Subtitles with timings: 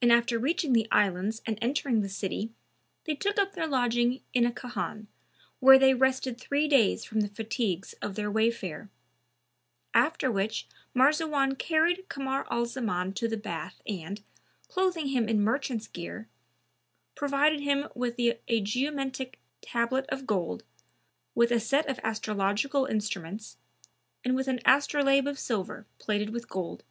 [0.00, 2.52] And after reaching the Islands and entering the city
[3.06, 5.08] they took up their lodging in a khan,
[5.58, 8.88] where they rested three days from the fatigues of their wayfare;
[9.92, 14.22] after which Marzawan carried Kamar al Zaman to the bath and,
[14.68, 16.28] clothing him in merchant's gear,
[17.16, 20.62] provided him with a geomantic tablet of gold,[FN#299]
[21.34, 23.56] with a set of astrological instruments
[24.24, 26.84] and with an astrolabe of silver, plated with gold.